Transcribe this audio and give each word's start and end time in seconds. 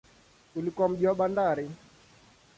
Ulikuwa 0.55 0.89
mji 0.89 1.07
wa 1.07 1.15
bandari. 1.15 1.69